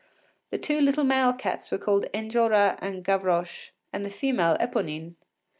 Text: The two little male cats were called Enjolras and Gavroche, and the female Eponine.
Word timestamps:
The 0.49 0.57
two 0.57 0.81
little 0.81 1.03
male 1.03 1.31
cats 1.31 1.69
were 1.69 1.77
called 1.77 2.07
Enjolras 2.11 2.79
and 2.81 3.03
Gavroche, 3.05 3.69
and 3.93 4.03
the 4.03 4.09
female 4.09 4.57
Eponine. 4.59 5.13